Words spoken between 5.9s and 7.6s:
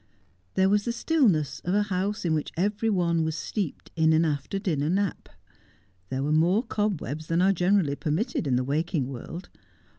There were more cobwebs than are